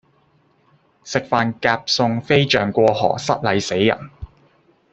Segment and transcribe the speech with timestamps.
[1.03, 4.09] 食飯夾餸飛象過河失禮死人